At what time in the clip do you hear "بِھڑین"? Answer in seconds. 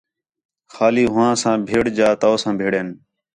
2.59-2.87